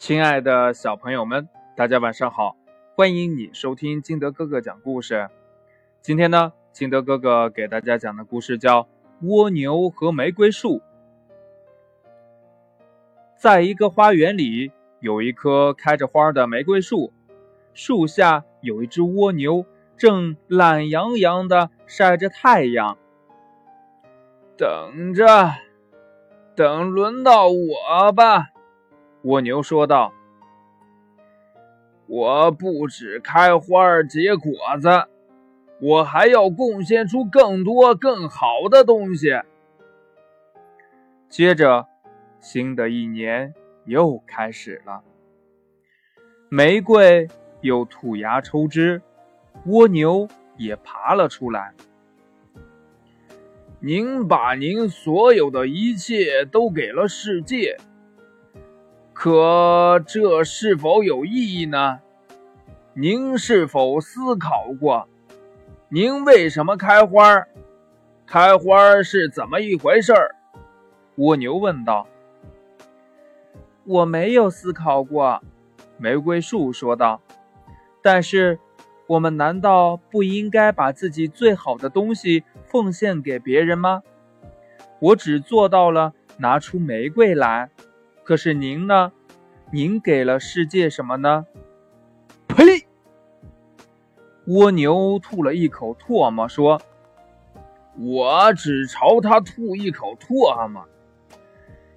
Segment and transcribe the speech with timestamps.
[0.00, 1.46] 亲爱的小朋友们，
[1.76, 2.56] 大家晚上好！
[2.96, 5.28] 欢迎你收听金德哥哥讲故事。
[6.00, 8.84] 今天呢，金德哥哥给大家讲的故事叫
[9.20, 10.78] 《蜗牛和玫瑰树》。
[13.36, 17.12] 在一个花园里，有一棵开着花的玫瑰树，
[17.74, 19.66] 树下有一只蜗牛，
[19.98, 22.96] 正懒洋洋的晒着太阳，
[24.56, 25.26] 等着，
[26.56, 28.46] 等轮到我吧。
[29.22, 30.12] 蜗牛说道
[32.08, 34.88] ：“我不止开花结果子，
[35.80, 39.28] 我还要贡献出更多更好的东西。”
[41.28, 41.86] 接着，
[42.40, 45.02] 新的一年又开始了。
[46.48, 47.28] 玫瑰
[47.60, 49.02] 又吐芽抽枝，
[49.66, 50.26] 蜗牛
[50.56, 51.74] 也爬了出来。
[53.80, 57.76] 您把您所有的一切都给了世界。
[59.22, 62.00] 可这是否有意义呢？
[62.94, 65.06] 您是否思考过，
[65.90, 67.44] 您为什么开花？
[68.24, 70.14] 开花是怎么一回事？
[71.16, 72.06] 蜗牛问道。
[73.84, 75.42] 我没有思考过，
[75.98, 77.20] 玫瑰树说道。
[78.00, 78.58] 但是，
[79.06, 84.02] 我们难道不应该把自己最好的东西奉献给别人吗？
[84.98, 87.68] 我只做到了拿出玫瑰来。
[88.24, 89.12] 可是您呢？
[89.72, 91.46] 您给了世界什么呢？
[92.48, 92.86] 呸！
[94.46, 96.80] 蜗牛吐了一口唾沫，说
[97.96, 100.84] ：“我只朝他吐一口唾沫，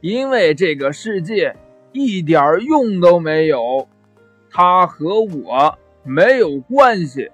[0.00, 1.54] 因为这个世界
[1.92, 3.88] 一点用都没有，
[4.50, 7.30] 它和我没有关系。”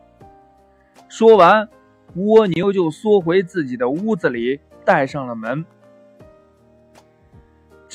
[1.09, 1.69] 说完，
[2.15, 5.65] 蜗牛就缩回自己的屋子里，带上了门。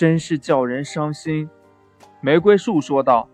[0.01, 1.47] 真是叫人伤心，
[2.21, 3.29] 玫瑰树说道：“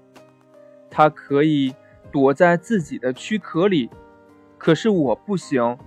[0.91, 1.73] 它可以
[2.11, 3.89] 躲在自己的躯壳里，
[4.57, 5.77] 可是我不行，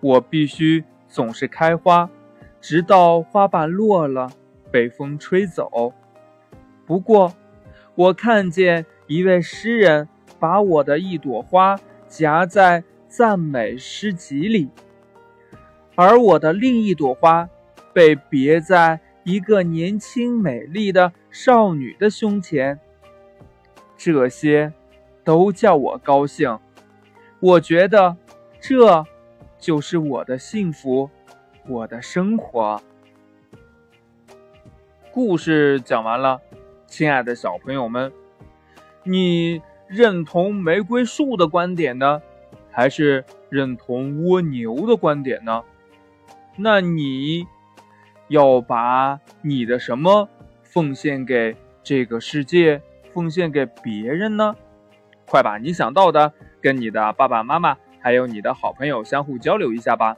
[0.00, 2.10] 我必须总是开花，
[2.60, 4.30] 直到花瓣落了，
[4.70, 5.94] 被风吹走。
[6.84, 7.32] 不过，
[7.94, 10.06] 我看见一位诗人
[10.38, 14.68] 把我的一朵花夹在赞美诗集里，
[15.94, 17.48] 而我的另一朵花
[17.94, 22.80] 被别在。”一个年轻美丽的少女的胸前，
[23.94, 24.72] 这些
[25.22, 26.58] 都叫我高兴。
[27.38, 28.16] 我觉得
[28.58, 29.04] 这
[29.58, 31.10] 就是我的幸福，
[31.68, 32.80] 我的生活。
[35.12, 36.40] 故事讲完了，
[36.86, 38.10] 亲爱的小朋友们，
[39.04, 42.22] 你认同玫瑰树的观点呢，
[42.70, 45.62] 还是认同蜗牛的观点呢？
[46.56, 47.46] 那你？
[48.28, 50.28] 要把你的什么
[50.62, 52.80] 奉献给这个世界，
[53.12, 54.54] 奉献给别人呢？
[55.26, 60.16] 快把你想到的跟你的爸爸妈妈还有你的好朋友相互交流一下吧。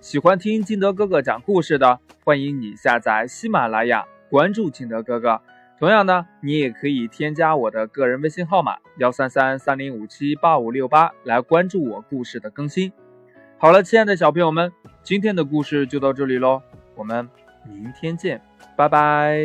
[0.00, 5.40] 喜欢听金德哥哥讲故事的，欢迎你下载喜马拉雅，关注金德哥哥。
[5.78, 12.92] 同样呢，你也可以添加我的个人微信号码幺三三三零五七八五六八来关注我故事的更新。
[13.56, 14.70] 好了，亲爱的小朋友们，
[15.02, 16.60] 今天的故事就到这里喽，
[16.94, 17.39] 我们。
[17.64, 18.40] 明天见，
[18.76, 19.40] 拜拜。